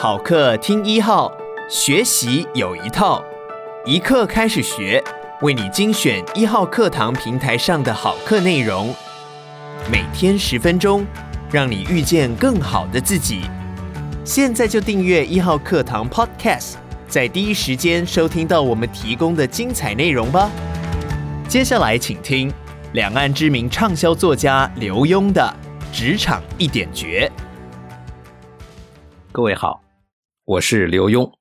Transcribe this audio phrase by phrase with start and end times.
[0.00, 1.28] 好课听一号，
[1.68, 3.20] 学习有一套，
[3.84, 5.02] 一课开始学，
[5.40, 8.94] 为你精选一号课堂平台上的好课内容，
[9.90, 11.04] 每天十分钟，
[11.50, 13.40] 让你遇见更好的自己。
[14.24, 16.74] 现在就订阅一号课堂 Podcast，
[17.08, 20.48] 在第一时间收听到我们提供的精彩内容吧。
[21.48, 22.52] 接下来请听
[22.92, 25.52] 两岸知名畅销作家刘墉的
[25.92, 27.28] 《职场一点绝》。
[29.32, 29.80] 各位好，
[30.48, 31.32] 我是刘墉。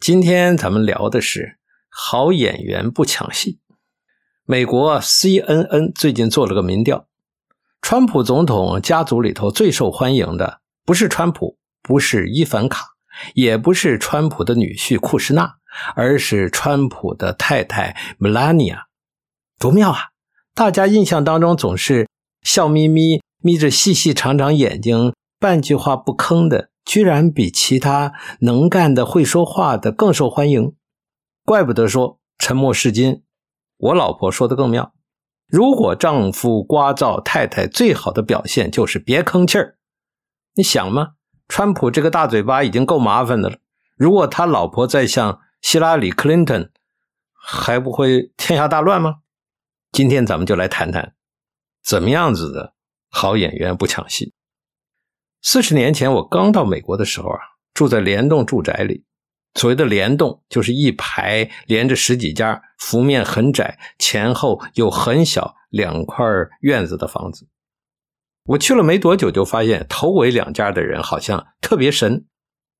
[0.00, 3.60] 今天咱们聊的是好演员不抢戏。
[4.44, 7.06] 美国 CNN 最近做了个民调，
[7.80, 12.86] 川普总统家族里头最受欢迎的不是川普，不是伊凡卡，
[13.34, 15.58] 也不是川普的女婿库什纳，
[15.94, 18.80] 而是川普的太太 Melania。
[19.60, 20.08] 多妙啊！
[20.56, 22.08] 大家印象当中总是
[22.42, 26.70] 笑眯眯、眯着细细长长眼睛、半句话不吭的。
[26.90, 30.74] 居然比其他能干的、会说话的更受欢迎，
[31.44, 33.22] 怪不得说沉默是金。
[33.76, 34.92] 我老婆说的更妙：
[35.46, 39.78] 如果丈夫聒噪太太，最好的表现就是别吭气儿。
[40.56, 41.12] 你想吗？
[41.46, 43.58] 川普这个大嘴巴已经够麻烦的了，
[43.96, 46.72] 如果他老婆再像希拉里·克林顿，
[47.40, 49.18] 还不会天下大乱吗？
[49.92, 51.14] 今天咱们就来谈谈，
[51.84, 52.74] 怎么样子的
[53.08, 54.34] 好演员不抢戏。
[55.42, 57.38] 四十年前，我刚到美国的时候啊，
[57.72, 59.04] 住在联栋住宅里。
[59.54, 66.24] 所谓的联栋，就是一排连着十几家，幅面很窄，前后有很小两块
[66.60, 67.48] 院子的房子。
[68.44, 72.26] 我去了没多久，就发现头尾两家的人好像特别神，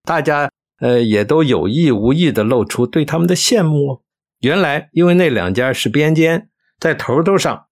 [0.05, 0.51] 大家
[0.81, 4.03] 呃也都有意无意地露出对他们的羡慕。
[4.41, 7.67] 原来，因为那两家是边间，在头头上。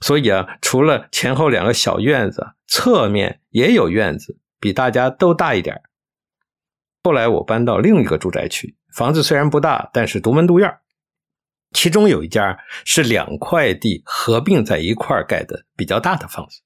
[0.00, 5.82] 所以啊，除了前后两个小院子，侧面也有院子，比大家都大一点。
[7.02, 10.72] 后来我搬到另一个住宅区，房子虽然不大，但是独门独院。
[11.72, 16.60] 其中有一家是两块地合并在一块盖的比较大的房子，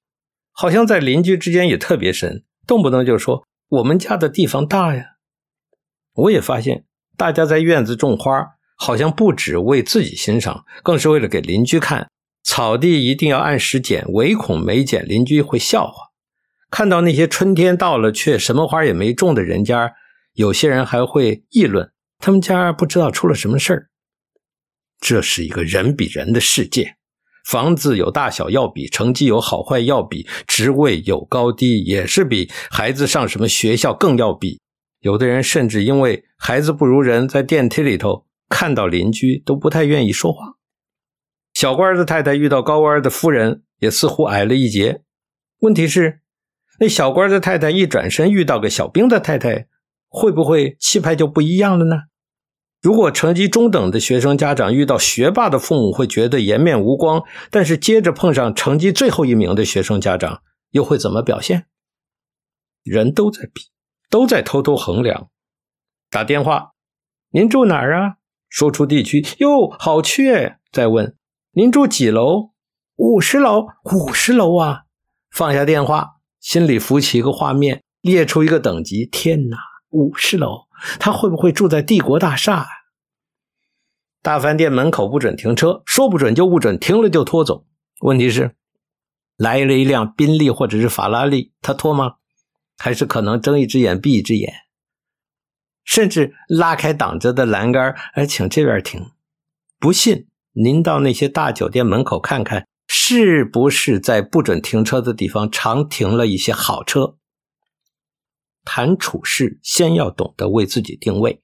[0.53, 5.05] 好像在邻居之间也特别深，动不动就说我们家的地方大呀。
[6.13, 6.85] 我也发现
[7.17, 8.47] 大家在院子种花，
[8.77, 12.12] 好像不止为自己欣赏，更是为了给邻居看。
[12.43, 16.11] 草地一定要按时剪，唯恐没剪，邻居会笑话。
[16.71, 19.93] 看到那些春天到了却什么花也没种的人家，
[20.35, 23.89] 有些人还会议论他们家不知道出了什么事儿。
[24.99, 26.95] 这是一个人比人的世界，
[27.45, 34.61] 房子有大小要比，成绩有好坏要比，职位有高低也是比，孩子上什么学校更要比。
[35.01, 40.55] 有的人甚至因为孩子不如人，在电梯里头看到邻居都不太愿意说话。
[41.63, 45.03] 小官的太太遇到高官的夫人，也似乎矮了一截。
[45.61, 46.21] 问题是，
[46.81, 49.69] 那小官的太太一转身遇到个小兵的太太，
[50.09, 51.97] 会不会气派就不一样了呢？
[52.81, 61.67] 如果成绩中等的学生家长遇到学霸的父母，会觉得颜面无光；但是接着碰上成绩最后一名的学生家长，又会怎么表现？
[62.83, 63.71] 人都在比，
[64.11, 65.31] 都在偷偷衡量。
[66.11, 66.73] 打电话，
[67.31, 68.17] 您住哪儿啊？
[68.49, 70.59] 说出地区，哟，好缺。
[70.73, 71.17] 再问。
[71.55, 72.53] 您住几楼？
[72.97, 74.85] 五十楼，五十楼啊！
[75.31, 79.05] 放下电话，心里浮起一个画面，列出一个等级。
[79.05, 79.59] 天哪，
[79.91, 80.63] 五十楼，
[80.99, 82.67] 他会不会住在帝国大厦啊？
[84.23, 87.67] 大饭店门口不准停车，说不准就不准，停了就拖走。
[88.01, 88.57] 问题是，
[89.37, 92.15] 来了一辆宾利或者是法拉利，他拖吗？
[92.79, 94.51] 还是可能睁一只眼闭一只眼，
[95.85, 99.11] 甚至拉开挡着的栏杆，哎，请这边停。
[99.79, 100.29] 不信。
[100.53, 107.17] 您到那些大酒店门口看看，是不是在不准停车的地方常停了一些好车？
[108.65, 111.43] 谈处事，先要懂得为自己定位。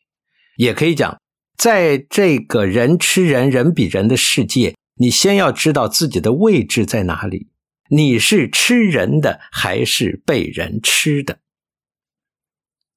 [0.56, 1.20] 也可以讲，
[1.56, 7.48] 在这个人吃人、人比人的世界，你先要知道自己的位置在哪里。
[7.90, 11.38] 你是吃人的，还是被人吃的？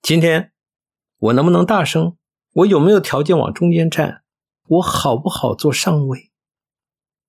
[0.02, 0.52] 今天
[1.18, 2.18] 我能不能大声？
[2.54, 4.24] 我有没有条件往中间站？
[4.68, 6.30] 我好不好做上位？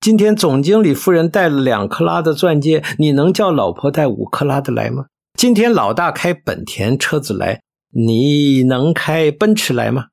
[0.00, 5.06] 今天总经理夫人戴了两克拉的钻戒，你能叫老婆戴五克拉的来吗？
[5.34, 10.06] 今天老大开本田车子来，你能开奔驰来吗？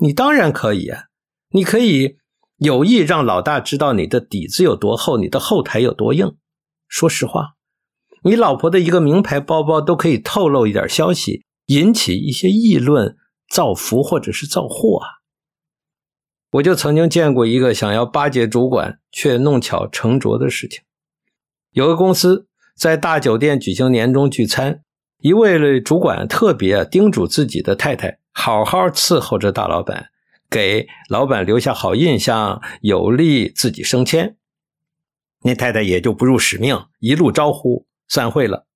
[0.00, 1.04] 你当然可以啊！
[1.50, 2.16] 你可以
[2.58, 6.36] 有意让老大知道你的底子有多厚，你的后台有多硬。
[6.88, 7.54] 说实话，
[8.22, 13.16] 你老婆的一个名牌包包都可以透露一点消息，引起一些议论、
[13.52, 15.15] 造福或者是造祸啊！
[16.56, 20.82] 我就曾经见过一个想要巴结主管却弄巧成拙的事情。
[21.72, 24.82] 有个公司在大酒店举行年终聚餐，
[25.18, 30.06] 一位主管特别叮嘱自己的太太好好伺候着大老板，
[30.48, 34.36] 给老板留下好印象，有利自己升迁。
[35.42, 38.66] 那太太也就不辱使命，一路招呼散会了。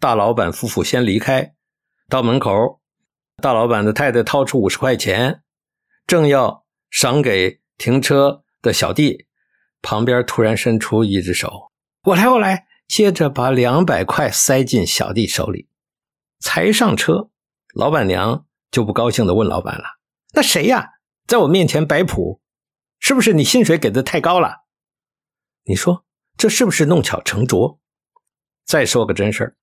[0.00, 1.52] 大老板夫妇先离开，
[2.08, 2.80] 到门口，
[3.42, 5.42] 大老板的太太掏出五十块钱，
[6.06, 9.26] 正要赏给停车的小弟，
[9.82, 11.70] 旁边突然伸出一只手
[12.04, 15.68] ：“我来，我来。”接着把两百块塞进小弟手里。
[16.38, 17.30] 才上车，
[17.74, 19.84] 老板娘就不高兴地问老板了
[20.34, 20.90] ：“那谁呀，
[21.26, 22.40] 在我面前摆谱，
[23.00, 24.66] 是不是你薪水给的太高了？
[25.64, 26.04] 你说
[26.36, 27.80] 这是不是弄巧成拙？”
[28.64, 29.56] 再说个真事儿，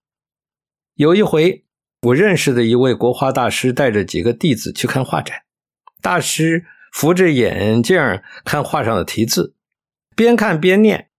[0.96, 1.66] 有一回，
[2.02, 5.44] 我认识的一位国画大师带着几个弟子去看画展，
[6.02, 8.00] 大师扶着眼镜
[8.46, 9.56] 看画上的题字，
[10.16, 11.10] 边看边念，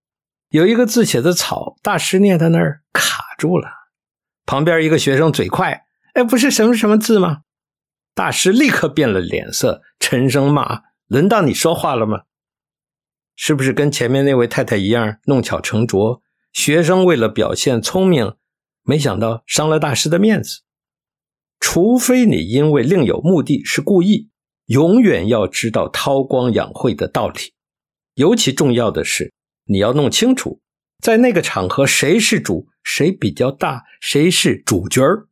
[0.49, 3.69] 有一个字写的草，大师念到那儿卡住了。
[4.45, 7.41] 旁边一个学生嘴快，哎，不是什么什么字吗？
[8.13, 12.21] 大师立刻变了脸色，沉声骂：“轮到你说话了吗？
[13.35, 16.21] 是不是跟前面那位太太一样弄巧成拙？
[16.53, 18.35] 学生为了表现聪明，
[18.83, 20.61] 没想到伤了大师的面子。
[21.59, 24.29] 除非你因为另有目的是故意，
[24.65, 27.53] 永远要知道韬光养晦的道理。
[28.15, 29.33] 尤其重要的是，
[29.65, 30.61] 你要弄清楚。”
[31.03, 35.27] 在那个场合，谁是主，谁比较大，谁是主角儿，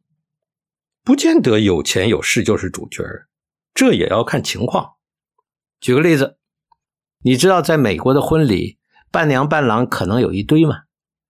[1.04, 3.28] 不见得有钱有势就是主角儿，
[3.74, 4.92] 这也要看情况。
[5.80, 6.38] 举个例子，
[7.24, 8.78] 你知道在美国的婚礼，
[9.10, 10.82] 伴娘伴郎可能有一堆吗？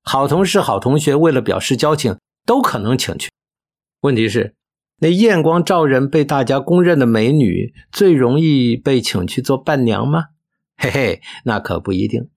[0.01, 3.29] 好同事、好同学，为了表示交情，都可能请去。
[4.01, 4.55] 问题是，
[4.99, 10.25] 那艳光照人、被大家公认的美女，最容易被请去做伴娘吗？
[10.77, 12.29] 嘿嘿，那可不一定。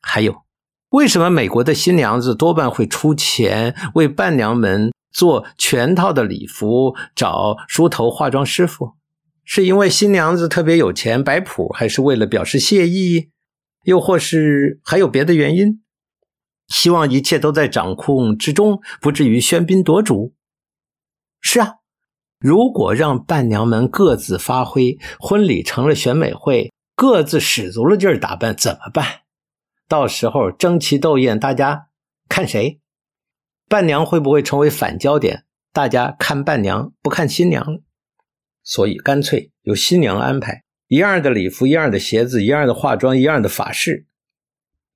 [0.00, 0.42] 还有。
[0.90, 8.96] 为什么美国的新娘子多半会出钱为伴娘们做全套的礼服，找梳头化妆师傅？
[9.44, 13.30] 是因为新娘子特别有钱摆谱，还是为了表示谢意？
[13.84, 15.80] 又或是还有别的原因？
[16.66, 20.34] 希望一切都在掌控之中，不至于喧宾夺主。
[21.40, 21.74] 是啊，
[22.40, 29.06] 如果让伴娘们各自发挥，婚礼成了选美会，各自使足了劲儿打扮，怎么办？
[29.86, 31.88] 到时候争奇斗艳，大家
[32.30, 32.80] 看谁？
[33.68, 35.44] 伴娘会不会成为反焦点？
[35.70, 37.80] 大家看伴娘，不看新娘。
[38.62, 44.06] 所以干脆由新娘安排一样的礼服、一样的鞋子、一样的化妆、一样的发饰。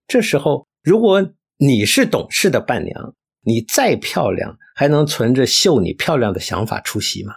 [0.06, 7.32] 这时候，如果你是懂事的伴娘，你再漂亮，还能存着秀你漂亮的想法出席吗？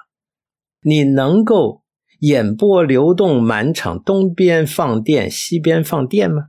[0.81, 1.84] 你能够
[2.19, 6.48] 眼波流动满场，东边放电，西边放电吗？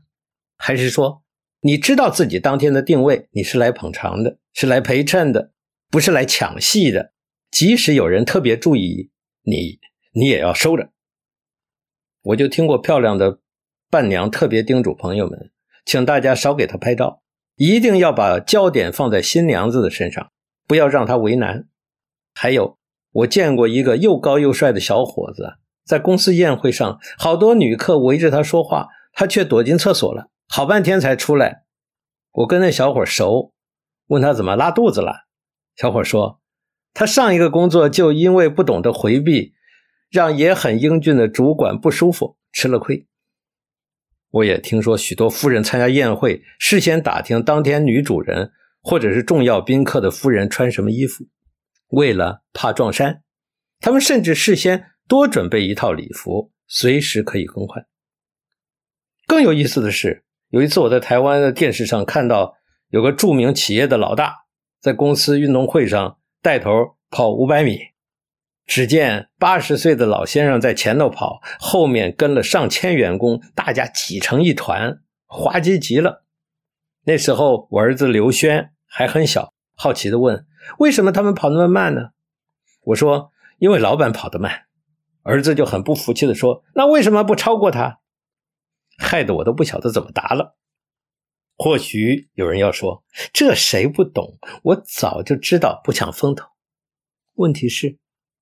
[0.56, 1.22] 还是说，
[1.60, 5.52] 你知道自己当天的定位，你是来捧场的，是来陪衬的，
[5.90, 7.12] 不是来抢戏的。
[7.50, 9.10] 即使有人特别注意
[9.42, 9.78] 你，
[10.12, 10.90] 你也要收着。
[12.22, 13.40] 我就听过漂亮的
[13.90, 15.50] 伴娘特别叮嘱朋友们，
[15.84, 17.22] 请大家少给她拍照，
[17.56, 20.30] 一定要把焦点放在新娘子的身上，
[20.68, 21.66] 不要让他为难。
[22.34, 22.78] 还有，
[23.10, 25.54] 我见过一个又高又帅的小伙子，
[25.84, 30.30] 在公司宴会上，好多女客围着他说话，他却躲进厕所了。
[30.46, 31.64] 好半天才出来，
[32.30, 33.52] 我跟那小伙熟，
[34.06, 35.26] 问他怎么拉肚子了。
[35.74, 36.40] 小伙说，
[36.94, 39.54] 他上一个工作就因为不懂得回避，
[40.10, 43.06] 让也很英俊的主管不舒服，吃了亏。
[44.30, 51.24] 我也听说许多夫人参加宴会，事先打听当天女主人或者是重要宾客的夫人穿什么衣服，
[51.88, 53.22] 为了怕撞衫，
[53.80, 57.86] 他们甚至事先多准备一套礼服，随时可以更换。
[59.26, 60.24] 更有意思的是。
[60.50, 62.54] 有一次，我在台湾的电视上看到
[62.88, 64.46] 有个著名企业的老大
[64.80, 66.70] 在公司运动会上带头
[67.10, 67.78] 跑五百米，
[68.64, 76.24] 只见八十岁的老先生在前头跑，后面跟了上千员工，大家挤成一团，滑稽极了。
[77.08, 80.44] 那时候我儿子刘轩还很小，好奇地问
[80.78, 82.10] ：“为什么他们跑那么慢呢？”
[82.84, 84.66] 我说：“因为老板跑得慢。”
[85.24, 88.00] 儿子就很不服气地说：“那为什么不超过他？”
[89.00, 90.58] 害得我都不晓得怎么答了。
[91.56, 94.36] 或许有人要说：“这谁不懂？
[94.64, 96.46] 我早就知道不抢风头。”
[97.36, 97.96] 问题是，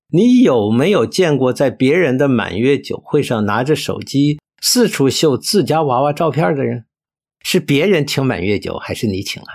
[0.09, 6.87] 你有没有见过在别人的满月酒会上拿着手机四处秀自家娃娃照片的人？
[7.49, 9.49] 是别人请满月酒，还是你请啊？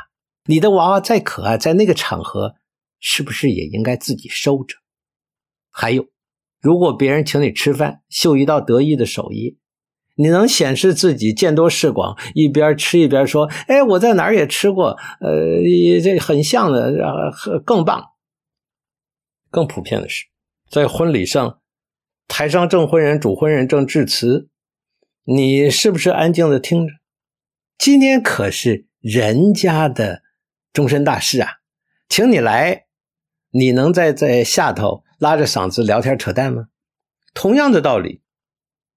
[0.45, 2.55] 你的娃娃再可爱，在那个场合，
[3.01, 4.77] 是不是也应该自己收着？
[5.69, 6.05] 还有，
[6.61, 9.57] 如果别人请你吃饭，秀一道得意的手艺。
[10.15, 15.61] 你能显示自己见多识广，一边吃一边说：“哎，我在哪儿也吃过，呃，
[16.01, 16.93] 这很像的，
[17.65, 18.05] 更棒。”
[19.51, 20.27] 更普遍的是，
[20.69, 21.59] 在婚礼上，
[22.29, 24.47] 台上证婚人、主婚人正致辞，
[25.25, 26.93] 你是不是安静的听着？
[27.81, 30.21] 今天可是人家的
[30.71, 31.53] 终身大事啊，
[32.07, 32.85] 请你来，
[33.49, 36.67] 你能在在下头拉着嗓子聊天扯淡吗？
[37.33, 38.21] 同样的道理，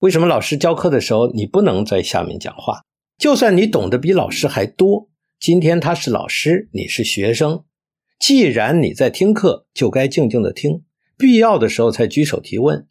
[0.00, 2.82] 为什么老师教课的时候你不能在下面讲话？
[3.16, 5.08] 就算你懂得比老师还多，
[5.40, 7.64] 今天他是老师，你是学生。
[8.18, 10.84] 既然你在听课，就该静静的听，
[11.16, 12.86] 必要的时候才举手提问。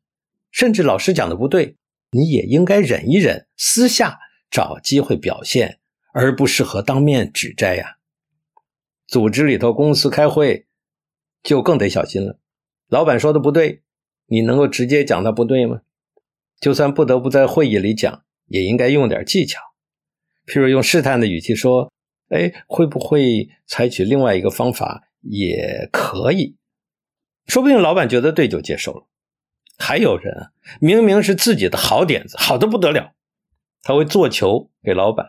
[0.50, 1.78] 甚至老师讲的不对，
[2.10, 4.18] 你也应该忍一忍，私下
[4.50, 5.78] 找机会表现，
[6.14, 7.98] 而不适合当面指摘呀。
[9.06, 10.68] 组织里头，公司开会
[11.44, 12.40] 就更得小心了。
[12.88, 13.84] 老板说的不对，
[14.28, 15.82] 你能够直接讲他不对吗？
[16.62, 19.60] 就算不得不在会议里讲，也应该用点技巧，
[20.48, 21.92] 譬如用试探的语气说
[22.30, 26.58] ：“哎，会不会采取另外一个方法？”也可以，
[27.48, 29.08] 说不定老板觉得对就接受了。
[29.78, 30.52] 还有人啊，
[30.82, 33.14] 明明是自己的好点子，好的不得了，
[33.82, 35.28] 他会做球给老板。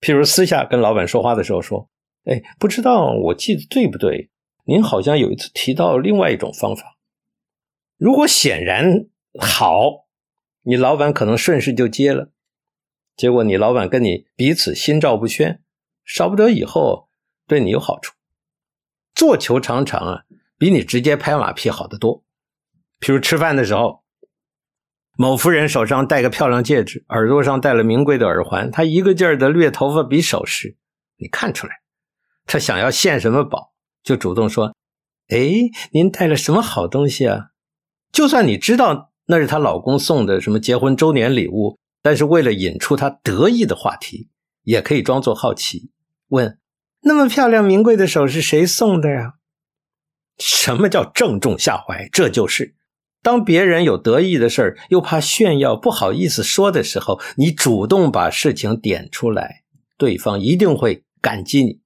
[0.00, 1.88] 譬如私下跟老板说话的时候说
[2.24, 4.30] ：“哎，不知道我记得对不对？
[4.64, 6.98] 您好像有一次提到另外一种方法。
[7.96, 9.06] 如果显然
[9.40, 10.06] 好，
[10.62, 12.32] 你老板可能顺势就接了。
[13.16, 15.62] 结果你老板跟你彼此心照不宣，
[16.04, 17.08] 少不得以后
[17.46, 18.14] 对你有好处。”
[19.14, 20.24] 做球常常啊，
[20.58, 22.22] 比你直接拍马屁好得多。
[23.00, 24.02] 譬如吃饭的时候，
[25.18, 30.76] 某夫人手上戴个漂亮戒指，耳朵上戴了名贵的耳环，她一个劲儿的掠头发比首饰，
[31.16, 31.72] 你看出来，
[32.44, 34.74] 她想要献什么宝，就主动说
[35.28, 37.46] ：“哎，您带了什么好东西啊？”
[38.12, 44.28] 就算你知道那是她老公送的什么结婚周年礼物，但是为了引出她得意的话题，
[44.64, 45.90] 也可以装作好奇
[46.28, 46.58] 问。
[47.00, 49.34] 那么漂亮名贵的首饰谁送的呀？
[50.38, 52.06] 什么叫正中下怀？
[52.12, 52.74] 这就是
[53.22, 59.62] 当别人有得意的事儿，又怕炫耀不好意思说的时候，你主动把事情点出来，
[59.98, 61.80] 对方一定会感激你。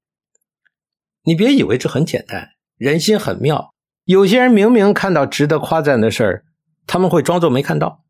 [1.25, 3.75] 你别以为这很简单，人心很妙。
[4.05, 6.45] 有些人明明看到值得夸赞的事儿，
[6.87, 8.05] 他们会装作没看到。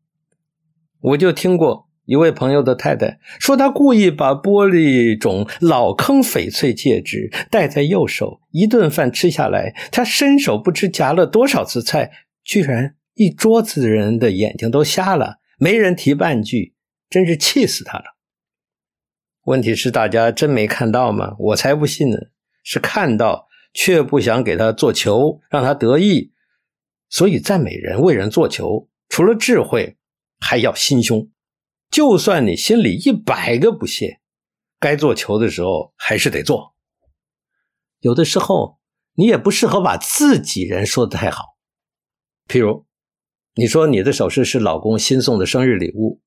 [1.01, 1.89] 我就听过。
[2.05, 12.11] 一位朋友的太太说，她故意把玻璃种老坑翡翠戒指戴在右手，一顿饭吃下来，她伸手不知夹了多少次菜，
[12.43, 16.75] 居然一桌子人的眼睛都瞎了，没人提半句，
[17.09, 18.05] 真是气死他了。
[19.45, 21.35] 问题是大家真没看到吗？
[21.39, 22.17] 我才不信呢，
[22.63, 26.31] 是看到却不想给他做球，让他得意。
[27.09, 29.97] 所以赞美人、为人做球，除了智慧，
[30.39, 31.29] 还要心胸。
[31.89, 34.21] 就算你心里一百个不屑，
[34.79, 36.73] 该做球的时候还是得做。
[37.99, 38.79] 有的时候
[39.15, 41.57] 你也不适合把自己人说的太好。
[42.47, 42.85] 譬如，
[43.55, 46.21] 你说你的首饰是老公新送的生日礼物，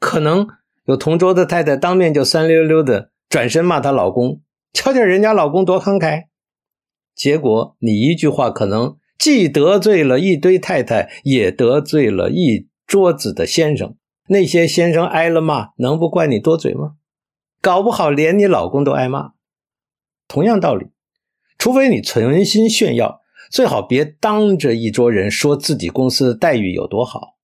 [0.00, 0.48] 可能
[0.86, 4.40] 有同桌的太太当面就酸溜溜的转身骂她老公
[4.72, 6.24] ：“瞧瞧人家老公多慷慨。”
[7.14, 13.96] 结果你一句话可能既得罪了一堆太太，也得罪了一桌子的先生。
[14.28, 16.94] 那些先生挨了骂，能不怪你多嘴吗？
[17.60, 19.32] 搞不好连你老公都挨骂。
[20.26, 20.86] 同样道理，
[21.58, 23.20] 除非你存心炫耀，
[23.54, 27.36] 最好别当着一桌人说自己公司待遇有多好，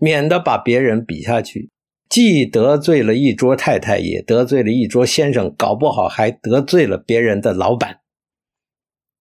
[0.00, 1.72] 免得把别人比下去，
[2.08, 8.02] 既得罪了一桌太太，也得罪了一桌先生，搞不好还得罪了别人的老板。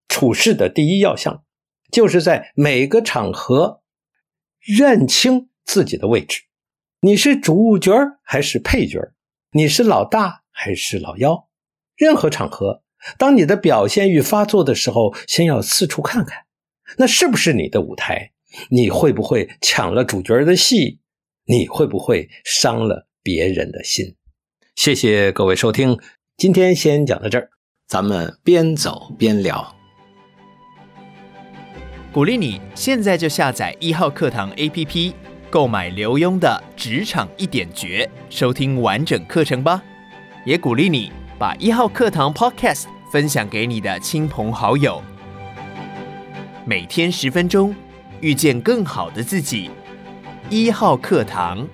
[0.08, 1.44] 处事的第一要项，
[1.92, 3.82] 就是在每个场合
[4.60, 6.44] 认清自己的位置。
[7.00, 7.92] 你是主角
[8.22, 9.00] 还是配角？
[9.54, 11.50] 你是老大还是老幺？
[11.96, 12.84] 任何场合，
[13.18, 16.46] 当你的表现欲发作的时候，先要四处看看，
[16.98, 18.32] 那是不是你的舞台？
[18.70, 21.00] 你会不会抢了主角的戏？
[21.46, 24.16] 你会不会伤了别人的心？
[24.76, 25.98] 谢谢各位收听，
[26.36, 27.50] 今天先讲到这儿，
[27.88, 29.76] 咱们边走边聊。
[32.14, 35.14] 鼓励你现在就下载一号课堂 APP。
[35.50, 39.82] 购买刘墉的《职场一点绝》，收听完整课程吧。
[40.44, 41.10] 也鼓励你
[41.40, 45.00] 把一号课堂 Podcast 分享给你的亲朋好友。
[46.66, 47.76] 每天十分钟，
[48.22, 49.70] 遇见更好的自己。
[50.50, 51.68] 一号课堂。